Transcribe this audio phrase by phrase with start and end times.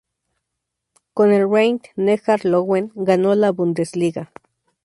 [1.13, 4.31] Con el Rhein-Neckar Löwen ganó la Bundesliga.